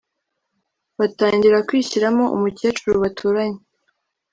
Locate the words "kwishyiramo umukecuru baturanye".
1.67-3.59